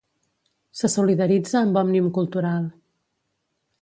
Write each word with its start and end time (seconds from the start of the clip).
Se 0.79 0.89
solidaritza 0.93 1.57
amb 1.61 1.77
Òmnium 1.83 2.11
Cultural. 2.19 2.65